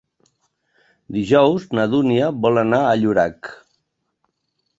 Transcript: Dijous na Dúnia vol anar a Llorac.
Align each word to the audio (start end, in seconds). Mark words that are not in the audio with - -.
Dijous 1.17 1.67
na 1.81 1.85
Dúnia 1.91 2.31
vol 2.47 2.63
anar 2.63 2.81
a 2.87 2.97
Llorac. 3.03 3.53